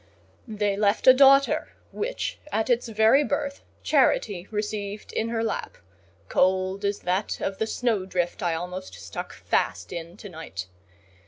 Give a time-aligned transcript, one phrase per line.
[0.47, 7.01] They left a daughter, which, at its very birth, Charity received in her lap—cold as
[7.01, 10.65] that of the snow drift I almost stuck fast in to night.